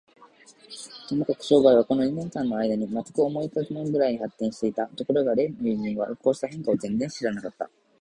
[1.07, 4.87] ともかく商売は、この二年間のあいだに、まったく思いもかけぬくらいに発展していた。
[4.87, 7.69] ところが例の友人は、こうした変化を全然知らなかった。